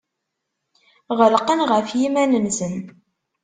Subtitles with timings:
[1.17, 2.75] Ɣelqen ɣef yiman-nsen.